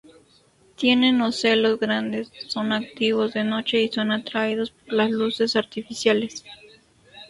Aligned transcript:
Tienen 0.77 1.21
ocelos 1.21 1.79
grandes, 1.79 2.31
son 2.47 2.71
activos 2.73 3.33
de 3.35 3.43
noche 3.43 3.83
y 3.83 3.87
son 3.89 4.11
atraídos 4.11 4.71
por 4.71 4.93
las 4.93 5.11
luces 5.11 5.55
artificiales. 5.55 6.43